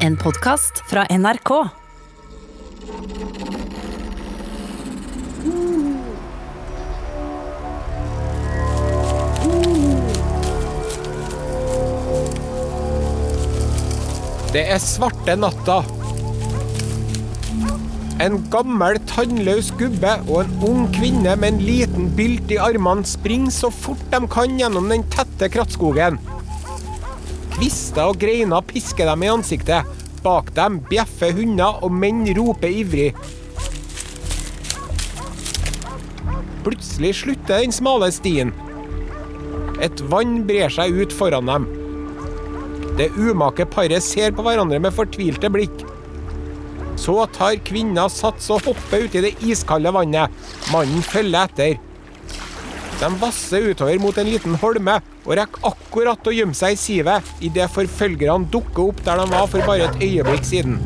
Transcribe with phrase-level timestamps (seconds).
[0.00, 1.50] En podkast fra NRK.
[14.50, 15.82] Det er svarte natta.
[18.20, 23.52] En gammel, tannløs gubbe og en ung kvinne med en liten bylt i armene springer
[23.52, 26.16] så fort de kan gjennom den tette krattskogen.
[27.60, 29.88] Kvister og greiner pisker dem i ansiktet.
[30.24, 33.10] Bak dem bjeffer hunder, og menn roper ivrig.
[36.64, 38.54] Plutselig slutter den smale stien.
[39.76, 41.68] Et vann brer seg ut foran dem.
[42.96, 45.84] Det umake paret ser på hverandre med fortvilte blikk.
[46.96, 50.32] Så tar kvinna sats og hopper uti det iskalde vannet.
[50.72, 51.76] Mannen følger etter.
[53.00, 57.30] De vasser utover mot en liten holme og rekker akkurat å gjemme seg i sivet
[57.40, 60.76] idet forfølgerne dukker opp der de var for bare et øyeblikk siden.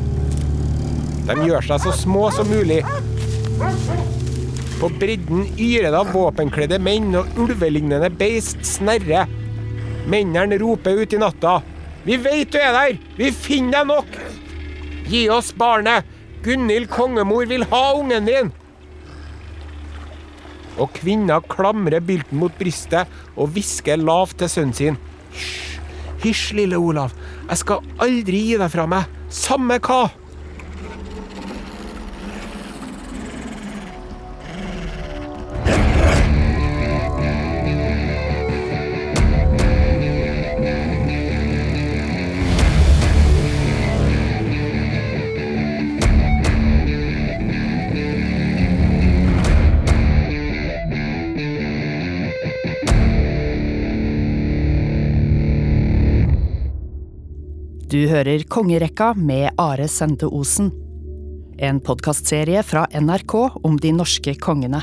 [1.27, 2.79] De gjør seg så små som mulig.
[4.79, 9.27] På bredden yrer det av våpenkledde menn, og ulvelignende beist snerrer.
[10.07, 11.57] Mennene roper ut i natta.
[12.05, 12.99] Vi veit du er der!
[13.17, 14.19] Vi finner deg nok!
[15.09, 16.05] Gi oss barnet!
[16.45, 18.53] Gunhild kongemor vil ha ungen din!
[20.81, 24.99] Og kvinna klamrer bylten mot brystet og hvisker lavt til sønnen sin.
[25.35, 25.79] Hysj,
[26.23, 27.15] hysj, lille Olav.
[27.49, 30.07] Jeg skal aldri gi deg fra meg, samme hva.
[58.15, 60.69] Hører Kongerekka med Are Sende Osen.
[61.59, 63.33] En podkastserie fra NRK
[63.67, 64.79] om de norske kongene.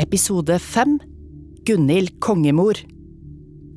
[0.00, 0.96] Episode fem
[1.68, 2.80] Gunhild kongemor.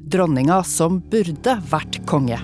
[0.07, 2.39] Dronninga som burde vært konge.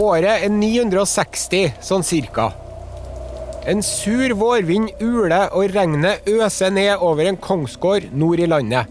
[0.00, 2.54] Året er 960, sånn cirka.
[3.64, 8.90] En sur vårvind uler og regnet øser ned over en kongsgård nord i landet.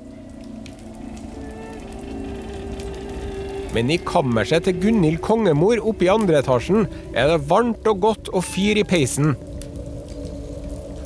[3.73, 8.33] Men i kammerset til Gunhild kongemor oppe i andre etasjen er det varmt og godt
[8.33, 9.35] og fyr i peisen.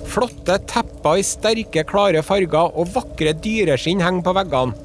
[0.08, 4.80] Flotte tepper i sterke, klare farger og vakre dyreskinn henger på veggene.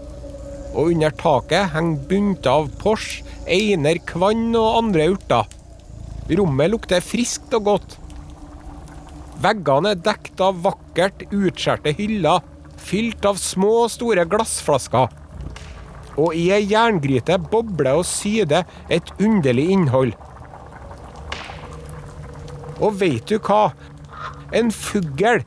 [0.75, 5.59] Og under taket henger bunter av pors, einer, kvann og andre urter.
[6.33, 8.02] Rommet lukter friskt og godt.
[9.43, 12.45] Veggene er dekt av vakkert utskjærte hyller,
[12.79, 15.09] fylt av små og store glassflasker.
[16.21, 20.13] Og i ei jerngryte bobler og syder et underlig innhold.
[22.83, 23.73] Og veit du hva?
[24.55, 25.43] En fugl!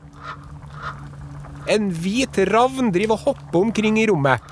[1.72, 4.42] En hvit ravn driver og hopper omkring i rommet.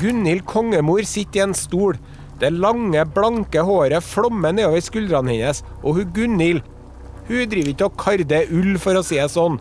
[0.00, 1.98] Gunhild kongemor sitter i en stol.
[2.40, 6.62] Det lange, blanke håret flommer nedover skuldrene hennes, og hun Gunhild
[7.30, 9.60] hun driver ikke og karder ull, for å si det sånn.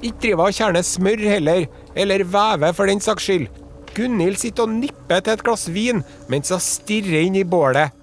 [0.00, 3.50] Ikke driver og kjerner smør heller, eller vever for den saks skyld.
[3.94, 6.00] Gunhild sitter og nipper til et glass vin
[6.32, 7.94] mens hun stirrer inn i bålet.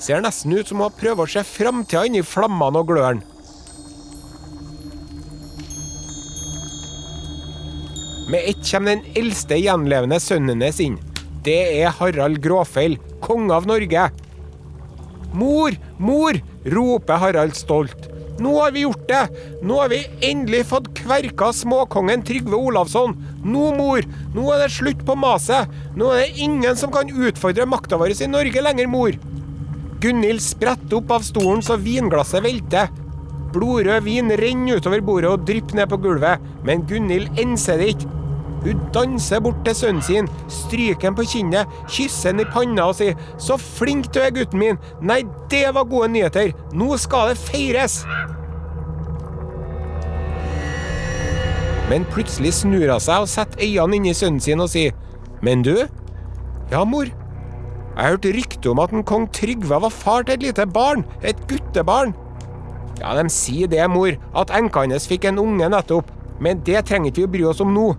[0.00, 3.24] Ser nesten ut som hun prøver å se framtida inni flammene og gløren.
[8.26, 10.96] Med ett kommer den eldste gjenlevende sønnen hennes inn.
[11.46, 14.08] Det er Harald Gråfeil, konge av Norge.
[15.32, 18.08] Mor, mor, roper Harald stolt.
[18.38, 19.22] Nå har vi gjort det!
[19.64, 23.14] Nå har vi endelig fått kverka småkongen Trygve Olavsson.
[23.44, 24.04] Nå, mor,
[24.34, 25.72] nå er det slutt på maset.
[25.96, 29.16] Nå er det ingen som kan utfordre makta vår i Norge lenger, mor.
[30.00, 32.92] Gunhild spretter opp av stolen så vinglasset velter.
[33.54, 38.12] Blodrød vin renner utover bordet og drypper ned på gulvet, men Gunhild enser det ikke.
[38.64, 42.96] Hun danser bort til sønnen sin, stryker ham på kinnet, kysser ham i panna og
[42.98, 44.78] sier 'Så flink du er, gutten min'.
[45.00, 46.52] Nei, det var gode nyheter.
[46.72, 48.04] Nå skal det feires.
[51.88, 54.92] Men plutselig snur hun seg og setter øynene inni sønnen sin og sier
[55.42, 55.88] 'Men du?'
[56.70, 57.12] 'Ja, mor'.
[57.96, 61.04] Jeg har hørt rykte om at en kong Trygve var far til et lite barn.
[61.22, 62.14] Et guttebarn.
[63.00, 66.10] Ja, de sier det, mor, at enka hans fikk en unge nettopp.
[66.40, 67.96] Men det trenger ikke vi å bry oss om nå.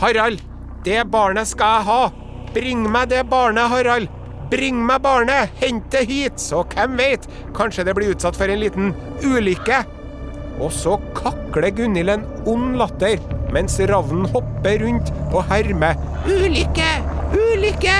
[0.00, 0.42] Harald,
[0.84, 2.00] det barnet skal jeg ha.
[2.52, 4.10] Bring meg det barnet, Harald.
[4.52, 7.24] Bring meg barnet, hent det hit, så hvem vet,
[7.56, 8.92] kanskje det blir utsatt for en liten
[9.24, 9.84] ulykke.
[10.56, 13.20] og så kakler Gunhild en ond latter
[13.52, 16.88] mens ravnen hopper rundt og hermer 'Ulykke!
[17.36, 17.96] Ulykke!'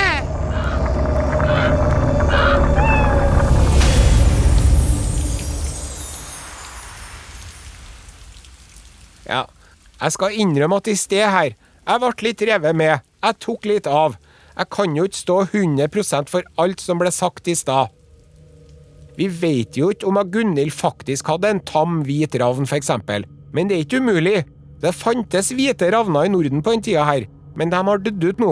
[9.27, 9.43] Ja,
[10.01, 11.53] jeg skal innrømme at i sted her,
[11.87, 13.05] jeg ble litt revet med.
[13.23, 14.17] Jeg tok litt av.
[14.57, 17.93] Jeg kan jo ikke stå 100% for alt som ble sagt i stad.
[19.17, 22.91] Vi vet jo ikke om Gunhild faktisk hadde en tam, hvit ravn, f.eks.,
[23.55, 24.43] men det er ikke umulig.
[24.81, 27.25] Det fantes hvite ravner i Norden på den tida her,
[27.57, 28.51] men de har dødd ut nå.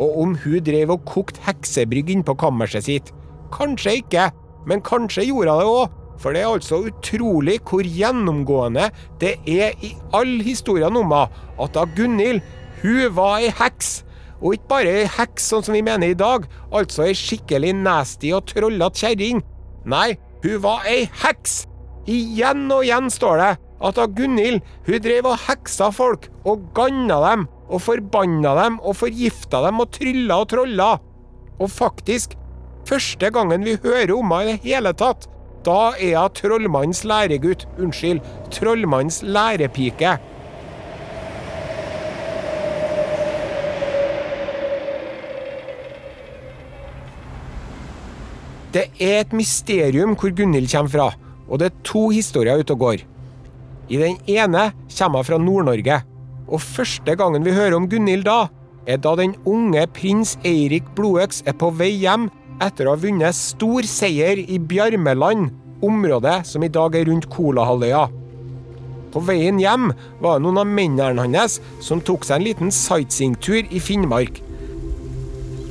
[0.00, 3.12] Og om hun drev og kokte heksebrygg innpå kammerset sitt?
[3.52, 4.30] Kanskje ikke,
[4.70, 6.00] men kanskje gjorde hun det òg.
[6.20, 8.88] For det er altså utrolig hvor gjennomgående
[9.22, 12.42] det er i all historien om henne at da Gunhild,
[12.82, 14.02] hun var ei heks.
[14.42, 18.32] Og ikke bare ei heks sånn som vi mener i dag, altså ei skikkelig nasty
[18.36, 19.42] og trollete kjerring.
[19.88, 21.64] Nei, hun var ei heks!
[22.10, 23.52] Igjen og igjen står det
[23.84, 28.98] at da Gunhild hun drev og heksa folk og ganna dem og forbanna dem og
[29.00, 30.90] forgifta dem og trylla og trolla.
[31.56, 32.34] Og faktisk,
[32.88, 35.28] første gangen vi hører om henne i det hele tatt,
[35.64, 37.66] da er hun trollmannens læregutt.
[37.78, 38.20] Unnskyld,
[38.50, 40.18] trollmannens lærepike.
[48.74, 51.12] Det er et mysterium hvor Gunhild kommer fra,
[51.48, 53.04] og det er to historier ute og går.
[53.88, 56.00] I den ene kommer hun fra Nord-Norge,
[56.48, 58.48] og første gangen vi hører om Gunhild da,
[58.86, 62.26] er da den unge prins Eirik Blodøks er på vei hjem
[62.62, 65.50] etter å ha vunnet stor seier i Bjarmeland,
[65.84, 68.06] området som i dag er rundt Kolahalvøya.
[69.14, 69.92] På veien hjem
[70.22, 74.40] var det noen av mennene hans som tok seg en liten sightseeingtur i Finnmark.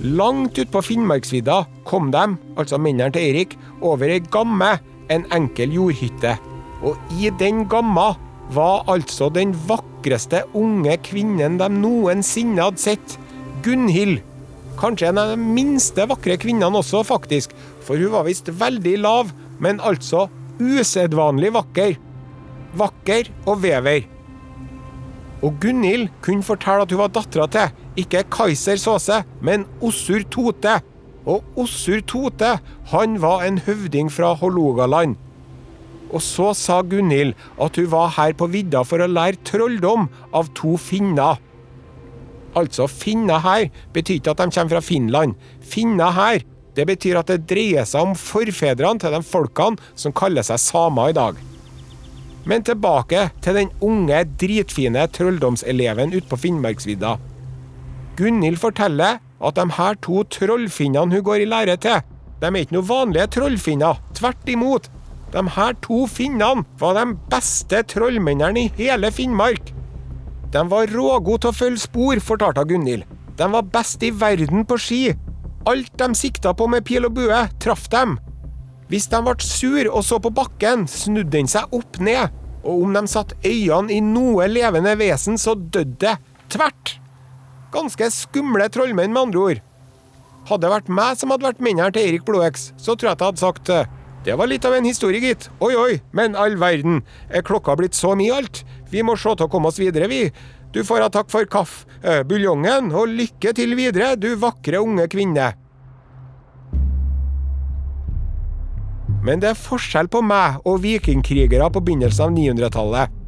[0.03, 2.23] Langt utpå Finnmarksvidda kom de,
[2.59, 4.77] altså mennene til Eirik, over ei gamme,
[5.11, 6.37] en enkel jordhytte.
[6.83, 8.13] Og i den gamma
[8.55, 13.17] var altså den vakreste unge kvinnen de noensinne hadde sett.
[13.63, 14.19] Gunhild.
[14.79, 17.53] Kanskje en av de minste vakre kvinnene også, faktisk,
[17.85, 19.29] for hun var visst veldig lav,
[19.61, 20.27] men altså
[20.59, 21.95] usedvanlig vakker.
[22.79, 24.07] Vakker og vever.
[25.43, 30.79] Og Gunhild kunne fortelle at hun var dattera til, ikke Kaiser Saase, men Ossur Tote.
[31.27, 32.57] Og Ossur Tote,
[32.91, 35.17] han var en høvding fra Hålogaland.
[36.13, 40.51] Og så sa Gunhild at hun var her på vidda for å lære trolldom av
[40.57, 41.41] to finner.
[42.59, 45.33] Altså, finner her betyr ikke at de kommer fra Finland.
[45.61, 46.43] Finner her,
[46.77, 51.11] det betyr at det dreier seg om forfedrene til de folkene som kaller seg samer
[51.11, 51.41] i dag.
[52.49, 57.15] Men tilbake til den unge, dritfine trolldomseleven ute på Finnmarksvidda.
[58.17, 62.01] Gunhild forteller at de her to trollfinnene hun går i lære til,
[62.43, 64.01] de er ikke noe vanlige trollfinner.
[64.17, 64.89] Tvert imot.
[65.31, 69.71] De her to finnene var de beste trollmennene i hele Finnmark.
[70.53, 73.07] De var rågode til å følge spor, fortalte Gunhild.
[73.39, 75.01] De var best i verden på ski.
[75.69, 78.19] Alt de sikta på med pil og bue, traff dem.
[78.91, 82.29] Hvis de ble sur og så på bakken, snudde den seg opp ned.
[82.63, 86.13] Og om de satte øynene i noe levende vesen, så døde det.
[86.53, 86.97] Tvert.
[87.73, 89.63] Ganske skumle trollmenn, med andre ord.
[90.51, 93.23] Hadde det vært meg som hadde vært mennene til Erik Blodøks, så tror jeg at
[93.23, 93.73] jeg hadde sagt
[94.23, 95.49] det var litt av en historie, gitt.
[95.59, 98.61] Oi, oi, men all verden, er klokka blitt så mye alt?
[98.91, 100.29] Vi må se til å komme oss videre, vi.
[100.73, 105.09] Du får ha takk for kaff, eh, buljongen, og lykke til videre, du vakre unge
[105.11, 105.53] kvinne.
[109.23, 113.19] Men det er forskjell på meg og vikingkrigere på begynnelsen av 900-tallet.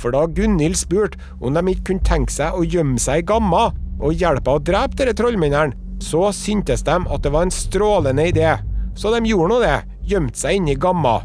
[0.00, 3.68] For da Gunhild spurte om de ikke kunne tenke seg å gjemme seg i Gamma
[4.00, 8.54] og hjelpe å drepe disse trollmennene, så syntes de at det var en strålende idé.
[8.96, 9.76] Så de gjorde nå det
[10.08, 11.20] gjemt seg inni gamma.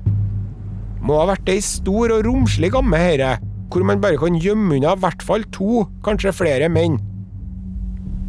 [1.05, 3.36] Må ha vært ei stor og romslig gamme, herre,
[3.70, 6.98] hvor man bare kan gjemme unna i hvert fall to, kanskje flere menn.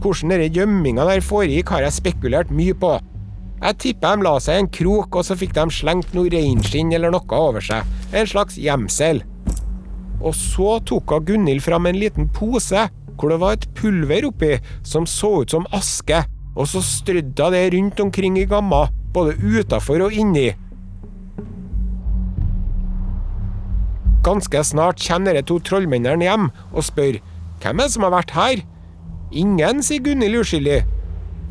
[0.02, 2.96] Hvordan denne gjemminga der foregikk, har jeg spekulert mye på.
[3.62, 6.92] Jeg tipper de la seg i en krok, og så fikk de slengt noe reinskinn
[6.92, 7.88] eller noe over seg.
[8.12, 9.22] En slags gjemsel.
[10.20, 12.86] Og så tok hun Gunhild fram en liten pose
[13.16, 16.20] hvor det var et pulver oppi som så ut som aske,
[16.56, 20.50] og så strødde hun det rundt omkring i gamma, både utafor og inni.
[24.26, 27.20] Ganske snart kommer de to trollmennene hjem og spør
[27.62, 28.62] hvem er det som har vært her.
[29.36, 30.80] Ingen, sier Gunhild uskyldig.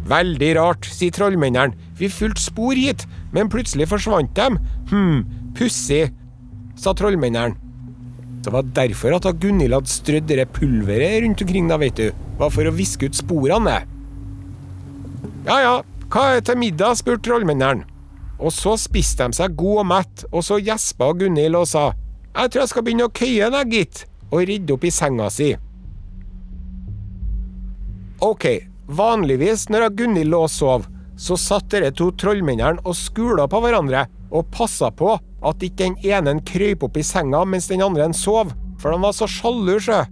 [0.06, 1.76] Veldig rart, sier trollmennene.
[1.98, 4.60] Vi fulgte spor hit, men plutselig forsvant de.
[4.92, 5.24] Hm,
[5.58, 6.10] pussig,
[6.78, 7.56] sa trollmennene.
[8.46, 12.26] Det var derfor at Gunhild hadde strødd det pulveret rundt omkring, da, vet du.
[12.38, 13.80] Var for å viske ut sporene.
[15.48, 15.74] Ja ja,
[16.16, 16.96] hva er til middag?
[16.96, 17.84] spurte trollmennene.
[18.40, 21.90] Og så spiste de seg god og mett, og så gjespa Gunhild og sa
[22.36, 25.50] Jeg tror jeg skal begynne å køye deg, gitt, og rydde opp i senga si.
[28.24, 28.48] Ok,
[28.88, 30.88] vanligvis når Gunhild lå og sov,
[31.20, 36.00] så satt dere to trollmennene og skula på hverandre og passa på at ikke den
[36.04, 40.04] ene krøyp opp i senga mens den andre sov, for de var så sjalu, sjø.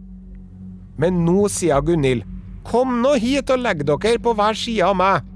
[0.99, 2.27] Men nå sier Gunhild,
[2.67, 5.32] kom nå hit og legg dere på hver side av meg.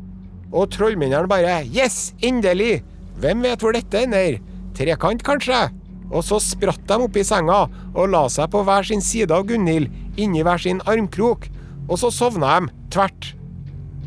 [0.54, 2.82] Og trollmennene bare yes, endelig!
[3.18, 4.38] Hvem vet hvor dette ender?
[4.78, 5.68] Trekant, kanskje?
[6.14, 9.48] Og så spratt de opp i senga og la seg på hver sin side av
[9.50, 11.50] Gunhild, inni hver sin armkrok,
[11.88, 13.34] og så sovna de tvert.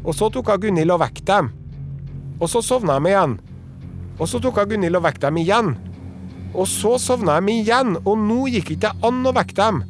[0.05, 1.51] Og så tok hun Gunhild og vekket dem.
[2.41, 3.37] Og så sovna de igjen.
[4.17, 5.75] Og så tok hun Gunhild og vekket dem igjen.
[6.55, 9.83] Og så sovna de igjen, og nå gikk ikke det an å vekke dem.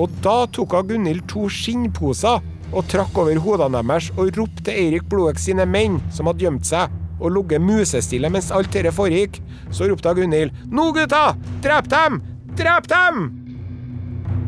[0.00, 2.42] Og da tok hun Gunhild to skinnposer
[2.74, 6.92] og trakk over hodene deres og ropte Eirik Bloek sine menn, som hadde gjemt seg
[7.20, 9.38] og ligget musestille mens alt dette foregikk.
[9.70, 11.32] Så ropte Gunhild, Nå, gutta!
[11.64, 12.20] Drep dem!
[12.58, 13.24] Drep dem!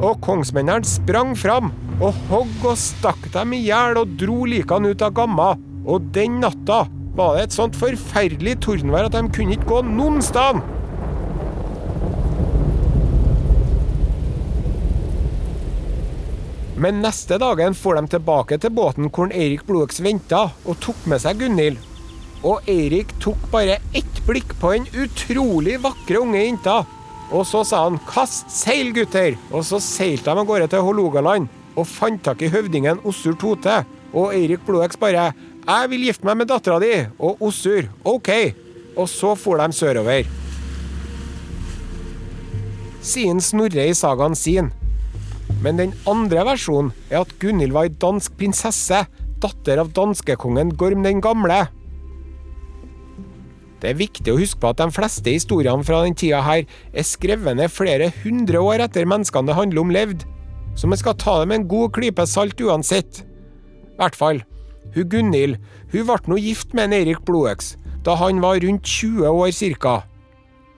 [0.02, 1.70] Og kongsmennene sprang fram
[2.04, 5.54] og hogg og stakk dem i hjel og dro likene ut av gamma.
[5.86, 6.84] Og den natta
[7.16, 10.60] var det et sånt forferdelig tordenvær at de kunne ikke gå noen sted.
[16.76, 21.22] Men neste dagen får de tilbake til båten hvor Eirik Blodøks venta, og tok med
[21.22, 21.78] seg Gunhild.
[22.44, 26.82] Og Eirik tok bare ett blikk på den utrolig vakre unge jenta.
[27.32, 31.48] Og så sa han 'kast seil, gutter', og så seilte de av gårde til Hålogaland
[31.76, 33.84] og fant tak i høvdingen Ossur Tote.
[34.12, 35.32] Og Eirik Blodøks bare
[35.66, 38.54] 'Jeg vil gifte meg med dattera di', og Ossur 'OK'.
[38.96, 40.24] Og så for de sørover.
[43.02, 44.72] Siden Snorre i sagaen sin.
[45.64, 49.04] Men den andre versjonen er at Gunhild var ei dansk prinsesse,
[49.40, 51.66] datter av danskekongen Gorm den gamle.
[53.80, 57.06] Det er viktig å huske på at de fleste historiene fra den tida her er
[57.06, 60.24] skrevet ned flere hundre år etter menneskene det handler om, levd,
[60.76, 63.22] så man skal ta det med en god klype salt uansett.
[63.92, 64.40] I hvert fall,
[64.94, 65.60] hun Gunhild
[65.92, 67.74] hun ble nå gift med en Eirik Blodøks
[68.06, 70.00] da han var rundt 20 år cirka.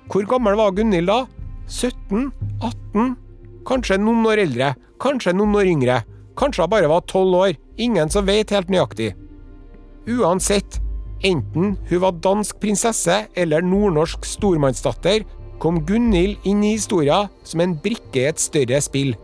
[0.08, 1.22] Hvor gammel var Gunhild da?
[1.68, 2.30] 17?
[2.64, 3.16] 18?
[3.68, 4.72] Kanskje noen år eldre,
[5.02, 6.02] kanskje noen år yngre.
[6.38, 9.10] Kanskje hun bare var tolv år, ingen som vet helt nøyaktig.
[10.08, 10.78] Uansett,
[11.26, 15.26] enten hun var dansk prinsesse eller nordnorsk stormannsdatter,
[15.58, 19.16] kom Gunhild inn i historien som en brikke i et større spill.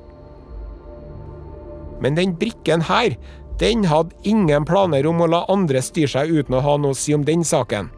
[2.02, 3.14] Men den brikken her,
[3.62, 6.98] den hadde ingen planer om å la andre styre seg uten å ha noe å
[6.98, 7.88] si om den saken.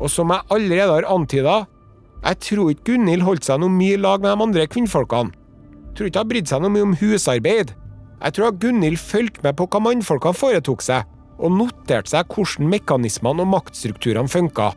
[0.00, 1.58] Og som jeg allerede har antyda,
[2.26, 5.30] jeg tror ikke Gunhild holdt seg noe mye i lag med de andre kvinnfolkene.
[5.30, 7.70] Jeg tror ikke hun brydde seg noe mye om husarbeid.
[8.16, 11.06] Jeg tror Gunhild fulgte med på hva mannfolkene foretok seg,
[11.38, 14.72] og noterte seg hvordan mekanismene og maktstrukturene funka.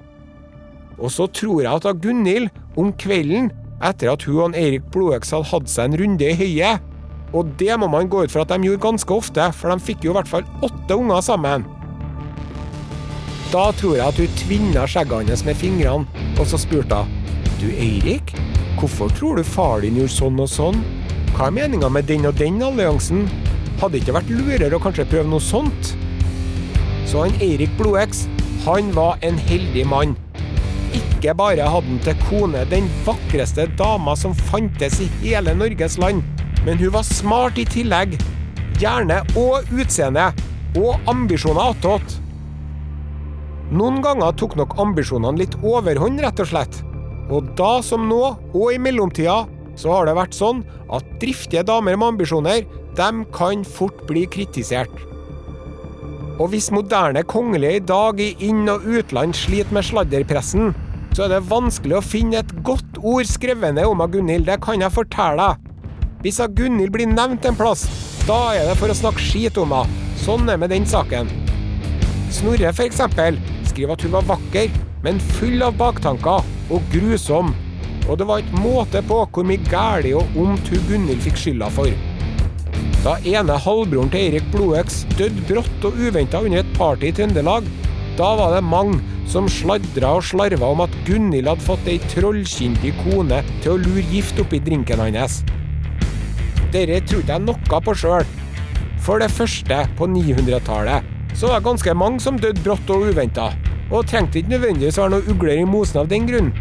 [0.99, 3.49] Og så tror jeg at Gunhild, om kvelden,
[3.81, 6.85] etter at hun og Eirik Blodøks hadde hatt seg en runde i høyet,
[7.33, 10.05] og det må man gå ut fra at de gjorde ganske ofte, for de fikk
[10.05, 11.65] jo i hvert fall åtte unger sammen.
[13.49, 17.18] Da tror jeg at hun tvinna skjegget hans med fingrene, og så spurte hun
[17.59, 18.33] du, Eirik,
[18.79, 20.79] hvorfor tror du far din gjorde sånn og sånn?
[21.35, 23.25] Hva er meninga med den og den alliansen?
[23.81, 25.93] Hadde ikke vært lurere å kanskje prøve noe sånt?
[27.09, 28.25] Så han Eirik Blodeks,
[28.65, 30.15] han var en heldig mann.
[30.95, 36.23] Ikke bare hadde han til kone den vakreste dama som fantes i hele Norges land,
[36.65, 38.15] men hun var smart i tillegg.
[38.79, 40.31] Hjerne og utseende.
[40.77, 42.19] Og ambisjoner attåt.
[43.73, 46.83] Noen ganger tok nok ambisjonene litt overhånd, rett og slett.
[47.29, 49.43] Og da som nå, og i mellomtida,
[49.79, 52.65] så har det vært sånn at driftige damer med ambisjoner,
[52.97, 54.91] dem kan fort bli kritisert.
[56.39, 60.73] Og hvis moderne kongelige i dag i inn- og utland sliter med sladderpressen,
[61.13, 64.81] så er det vanskelig å finne et godt ord skrevet ned om Gunhild, det kan
[64.81, 65.65] jeg fortelle deg.
[66.23, 67.85] Hvis Gunhild blir nevnt en plass,
[68.27, 70.05] da er det for å snakke skit om henne.
[70.19, 71.29] Sånn er med den saken.
[72.35, 74.71] Snorre, eksempel, skriver at hun var vakker,
[75.03, 77.53] men full av baktanker og grusom.
[78.09, 81.69] Og det var ikke måte på hvor mye galt og ondt hun Gunhild fikk skylda
[81.73, 81.91] for.
[83.03, 87.69] Da ene halvbroren til Eirik Blodøks døde brått og uventa under et party i Trøndelag,
[88.17, 88.99] da var det mange
[89.29, 94.03] som sladra og slarva om at Gunhild hadde fått ei trollkyndig kone til å lure
[94.11, 95.39] gift oppi drinken hans.
[96.73, 98.27] Dette trodde jeg noe på sjøl.
[98.99, 101.07] For det første, på 900-tallet,
[101.37, 103.53] så var det ganske mange som døde brått og uventa
[103.89, 106.51] og trengte ikke nødvendigvis å være noe ugler i mosen av den grunn.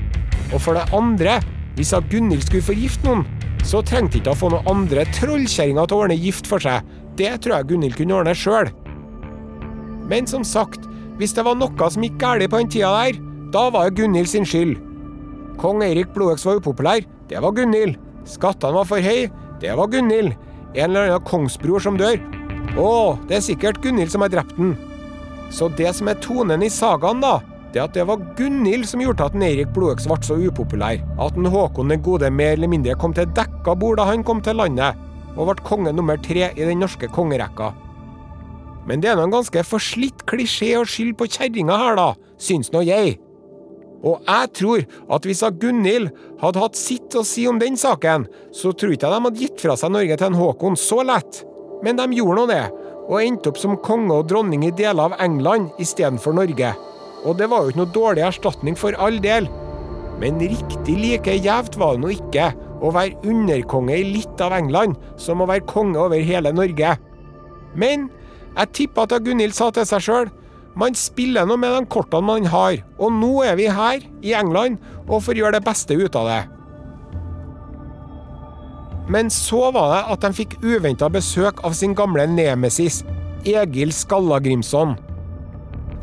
[0.53, 1.39] Og for det andre,
[1.77, 3.27] hvis at Gunhild skulle forgifte noen,
[3.69, 6.87] så trengte ikke å få noen andre trollkjerringer til å ordne gift for seg.
[7.19, 8.71] Det tror jeg Gunhild kunne ordne sjøl.
[10.09, 10.87] Men som sagt,
[11.21, 13.21] hvis det var noe som gikk galt på den tida der,
[13.53, 14.79] da var det Gunhild sin skyld.
[15.59, 17.05] Kong Eirik Blodøks var upopulær.
[17.29, 17.99] Det var Gunhild.
[18.29, 19.29] Skattene var for høye.
[19.61, 20.37] Det var Gunhild.
[20.77, 22.21] En eller annen kongsbror som dør.
[22.79, 22.91] Å,
[23.29, 24.77] det er sikkert Gunhild som har drept den.
[25.51, 27.39] Så det som er tonen i sagaen, da,
[27.73, 31.03] det at det var Gunhild som gjorde at Eirik Blodøks ble så upopulær.
[31.21, 34.41] At en Håkon den gode mer eller mindre kom til dekka bord da han kom
[34.45, 34.97] til landet,
[35.37, 37.73] og ble konge nummer tre i den norske kongerekka.
[38.89, 42.73] Men det er nå en ganske forslitt klisjé å skylde på kjerringa her, da, syns
[42.73, 43.19] nå jeg.
[44.07, 48.73] Og jeg tror at hvis Gunhild hadde hatt sitt å si om den saken, så
[48.73, 51.43] tror ikke jeg de hadde gitt fra seg Norge til en Håkon så lett.
[51.85, 52.63] Men de gjorde nå det,
[53.09, 56.75] og endte opp som konge og dronning i deler av England istedenfor Norge.
[57.25, 59.49] Og det var jo ikke noe dårlig erstatning for all del.
[60.21, 62.51] Men riktig like gjevt var det nå ikke
[62.85, 66.95] å være underkonge i litt av England som å være konge over hele Norge.
[67.79, 68.11] Men
[68.59, 70.31] jeg tipper at Gunhild sa til seg sjøl
[70.79, 74.77] man spiller nå med de kortene man har, og nå er vi her, i England,
[75.09, 76.43] og får gjøre det beste ut av det.
[79.09, 83.03] Men så var det at de fikk uventa besøk av sin gamle nemesis,
[83.49, 84.97] Egil Skallagrimson.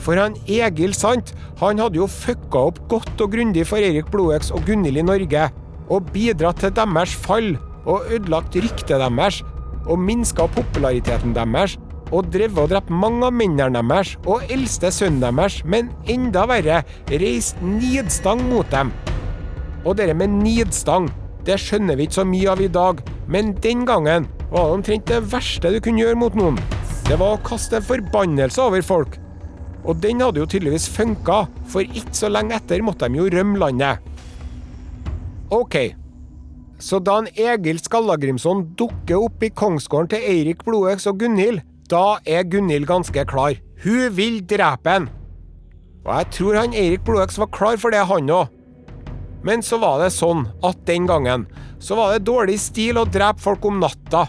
[0.01, 4.51] For han Egil Sant, han hadde jo fucka opp godt og grundig for Erik Blodøks
[4.55, 5.47] og Gunhild i Norge,
[5.89, 9.43] og bidratt til deres fall, og ødelagt ryktet deres,
[9.85, 11.77] og minska populariteten deres,
[12.13, 16.81] og drevet og drept mange av mennene deres og eldste sønnen deres, men enda verre,
[17.09, 18.91] reist nidstang mot dem.
[19.85, 21.11] Og dere med nidstang,
[21.45, 25.09] det skjønner vi ikke så mye av i dag, men den gangen var det omtrent
[25.09, 26.57] det verste du kunne gjøre mot noen.
[27.05, 29.19] Det var å kaste forbannelse over folk.
[29.85, 33.59] Og den hadde jo tydeligvis funka, for ikke så lenge etter måtte de jo rømme
[33.61, 34.01] landet.
[35.53, 35.77] OK.
[36.81, 41.61] Så da en Egil Skallagrimson dukker opp i kongsgården til Eirik Blodøks og Gunhild,
[41.91, 43.59] da er Gunhild ganske klar.
[43.85, 45.07] Hun vil drepe han.
[46.05, 48.49] Og jeg tror han Eirik Blodøks var klar for det, han òg.
[49.45, 51.45] Men så var det sånn at den gangen
[51.77, 54.25] så var det dårlig stil å drepe folk om natta.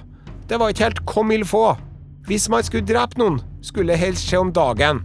[0.46, 1.81] Det var ikke helt comme il faut.
[2.29, 5.00] Hvis man skulle drepe noen, skulle det helst skje om dagen.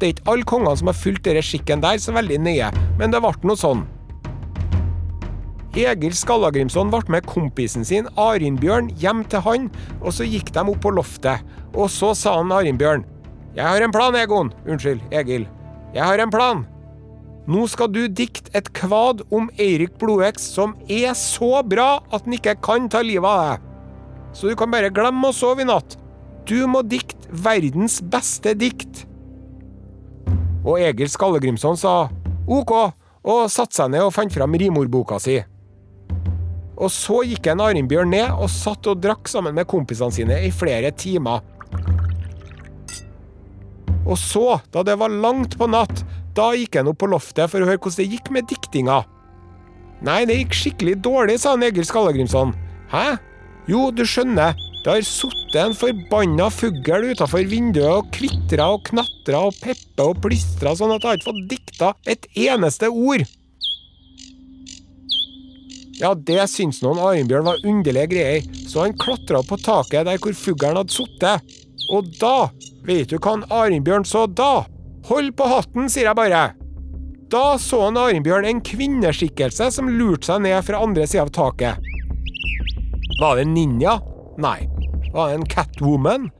[0.00, 3.14] Det er ikke alle kongene som har fulgt denne skikken der så veldig nøye, men
[3.14, 3.84] det ble noe sånn.
[5.74, 9.70] Egil Skallagrimson ble med kompisen sin Arinbjørn hjem til han,
[10.02, 11.42] og så gikk de opp på loftet.
[11.74, 13.06] Og så sa han Arinbjørn.
[13.54, 14.52] Jeg har en plan, Egon.
[14.66, 15.48] Unnskyld, Egil.
[15.94, 16.62] Jeg har en plan.
[17.44, 22.36] Nå skal du dikte et kvad om Eirik Blodøks som er så bra at han
[22.38, 23.66] ikke kan ta livet av deg.
[24.34, 25.98] Så du kan bare glemme å sove i natt.
[26.48, 29.04] Du må dikte verdens beste dikt.
[30.64, 32.08] Og Egil Skallegrimson sa
[32.48, 32.72] OK,
[33.24, 35.38] og satte seg ned og fant fram rimordboka si.
[36.74, 40.50] Og så gikk en Arinbjørn ned og satt og drakk sammen med kompisene sine i
[40.52, 41.44] flere timer.
[44.04, 46.03] Og så, da det var langt på natt,
[46.34, 49.02] da gikk han opp på loftet for å høre hvordan det gikk med diktinga.
[50.04, 52.52] Nei, det gikk skikkelig dårlig, sa han Egil Skallagrimson.
[52.92, 53.14] Hæ?
[53.70, 59.46] Jo, du skjønner, det har sittet en forbanna fugl utafor vinduet og kvitra og knatra
[59.48, 63.24] og peppa og plystra sånn at jeg har ikke fått dikta et eneste ord.
[65.94, 70.20] Ja, det syntes noen Arnbjørn var underlige greier, så han klatra opp på taket der
[70.20, 71.56] hvor fuglen hadde sittet.
[71.94, 72.50] Og da,
[72.84, 74.66] vet du hva Arnbjørn så da?
[75.08, 76.44] Hold på hatten, sier jeg bare.
[77.32, 81.90] Da så han Arnbjørn en kvinneskikkelse som lurte seg ned fra andre sida av taket.
[83.20, 83.98] Var det en ninja?
[84.40, 84.64] Nei.
[85.14, 86.30] Var det en Catwoman?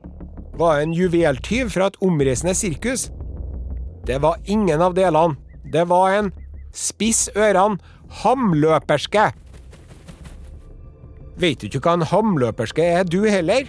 [0.59, 3.09] Var det en juveltyv fra et omreisende sirkus?
[4.07, 5.37] Det var ingen av delene.
[5.72, 6.31] Det var en
[6.74, 7.81] spiss ørene
[8.22, 9.29] hamløperske.
[11.40, 13.66] Vet du ikke hva en hamløperske er, du heller?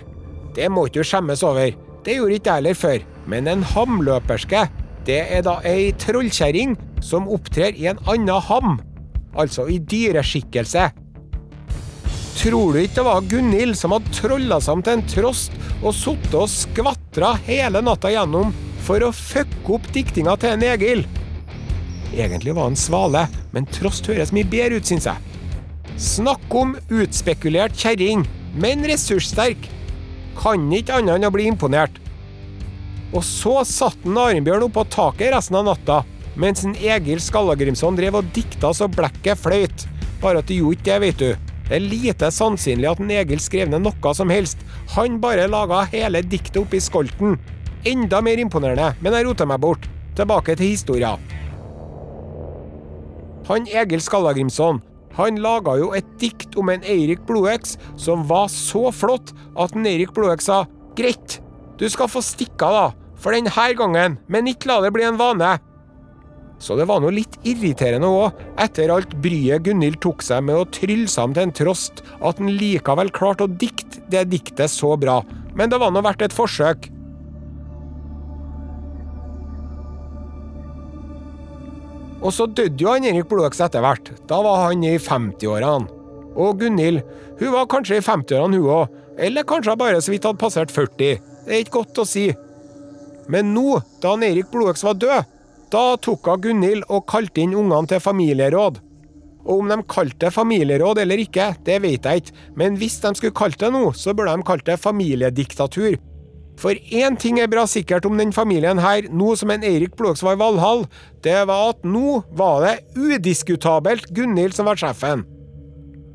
[0.56, 1.74] Det må ikke du skjemmes over.
[2.06, 3.06] Det gjorde ikke jeg heller før.
[3.26, 4.68] Men en hamløperske,
[5.06, 8.78] det er da ei trollkjerring som opptrer i en annen ham.
[9.38, 10.90] Altså i dyreskikkelse.
[12.36, 15.94] Tror du ikke det var Gunhild som hadde trolla seg om til en trost og
[15.96, 18.54] sittet og skvatra hele natta gjennom
[18.86, 21.06] for å fucke opp diktinga til en Egil?
[22.16, 25.36] Egentlig var han svale, men trost høres mye bedre ut, syns jeg.
[26.00, 28.24] Snakk om utspekulert kjerring,
[28.60, 29.70] men ressurssterk.
[30.40, 32.00] Kan ikke annet enn å bli imponert.
[33.14, 36.02] Og så satt en Arinbjørn oppå taket resten av natta,
[36.40, 39.86] mens en Egil Skallagrimson drev og dikta så blekket fløyt.
[40.24, 41.52] Bare at de gjorde ikke det, vet du.
[41.66, 44.60] Det er lite sannsynlig at en Egil skrev ned noe som helst.
[44.96, 47.40] Han bare laga hele diktet oppi skolten.
[47.86, 49.88] Enda mer imponerende, men jeg rota meg bort.
[50.16, 51.16] Tilbake til historia.
[53.50, 54.82] Han Egil Skallagrimson
[55.16, 59.88] han laga jo et dikt om en Eirik Blodøks som var så flott at en
[59.88, 60.66] Eirik Blodøks sa
[60.98, 61.38] greit,
[61.80, 65.20] du skal få stikke av, da, for denne gangen, men ikke la det bli en
[65.20, 65.56] vane.
[66.62, 70.68] Så det var nå litt irriterende òg, etter alt bryet Gunhild tok seg med å
[70.72, 75.20] trylle sammen til en trost, at han likevel klarte å dikte det diktet så bra.
[75.56, 76.88] Men det var nå verdt et forsøk.
[82.26, 84.10] Og så døde jo han Erik Blodøks etter hvert.
[84.26, 85.92] Da var han i 50-årene.
[86.36, 87.04] Og Gunhild,
[87.40, 88.96] hun var kanskje i 50-årene hun òg.
[89.22, 91.20] Eller kanskje bare så vidt hadde passert 40.
[91.46, 92.26] Det er ikke godt å si.
[93.32, 95.32] Men nå, da Erik Blodøks var død,
[95.74, 98.82] da tok hun Gunhild og kalte inn ungene til familieråd.
[99.46, 103.14] Og om de kalte det familieråd eller ikke, det vet jeg ikke, men hvis de
[103.18, 106.00] skulle kalt det noe, så burde de kalt det familiediktatur.
[106.58, 110.24] For én ting er bra sikkert om den familien her, nå som en Eirik Blåks
[110.24, 110.86] var i Valhall,
[111.26, 115.26] det var at nå var det udiskutabelt Gunhild som var sjefen.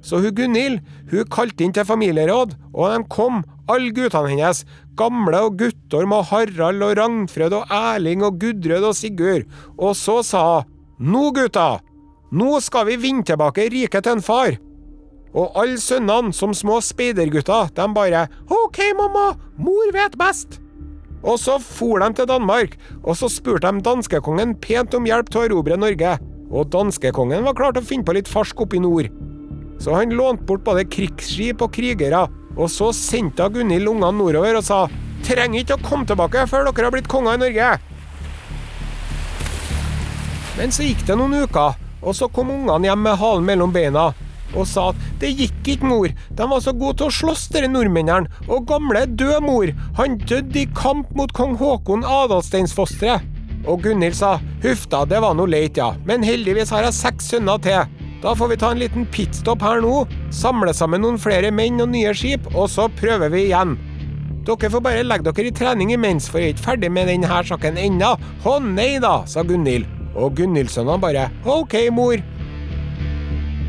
[0.02, 0.80] Så hun Gunhild
[1.12, 4.64] hun kalte inn til familieråd, og de kom, alle guttene hennes,
[4.98, 9.46] gamle og Guttorm og Harald og Ragnfrød og Erling og Gudrød og Sigurd,
[9.78, 11.78] og så sa hun, nå gutta,
[12.30, 14.58] nå skal vi vinne tilbake riket til en far.
[15.30, 20.58] Og alle sønnene, som små speidergutter, de bare OK, mamma, mor vet best.
[21.20, 25.42] Og så for de til Danmark, og så spurte de danskekongen pent om hjelp til
[25.42, 26.16] å erobre Norge.
[26.50, 29.10] Og danskekongen var klar til å finne på litt farsk oppe i nord.
[29.80, 32.26] Så han lånte bort både krigsskip og krigere,
[32.56, 34.80] og så sendte Gunhild ungene nordover og sa
[35.26, 37.70] trenger ikke å komme tilbake før dere har blitt konger i Norge.
[40.58, 44.10] Men så gikk det noen uker, og så kom ungene hjem med halen mellom beina
[44.56, 47.70] og sa at det gikk ikke, mor, de var så gode til å slåss, dere
[47.70, 53.26] nordmennene, og gamle død mor, han døde i kamp mot kong Håkon Adalsteinsfosteret.
[53.68, 57.30] Og Gunhild sa huff da, det var noe leit, ja, men heldigvis har jeg seks
[57.34, 57.99] sønner til.
[58.22, 60.02] Da får vi ta en liten pitstop her nå,
[60.34, 63.78] samle sammen noen flere menn og nye skip, og så prøver vi igjen.
[64.44, 67.40] Dere får bare legge dere i trening imens, for jeg er ikke ferdig med denne
[67.48, 68.10] saken ennå.
[68.44, 69.88] Å nei da, sa Gunhild.
[70.20, 72.20] Og Gunhild-sønnene bare OK, mor.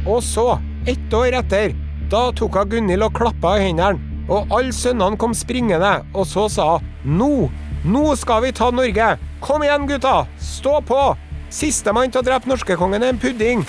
[0.10, 0.58] Og så,
[0.90, 1.76] ett år etter,
[2.12, 6.48] da tok hun Gunhild og klappa i hendene, og alle sønnene kom springende, og så
[6.52, 7.32] sa hun nå,
[7.88, 9.14] nå skal vi ta Norge!
[9.42, 10.26] Kom igjen, gutta!
[10.44, 11.00] Stå på!
[11.52, 13.64] Sistemann til å drepe norskekongen er en pudding!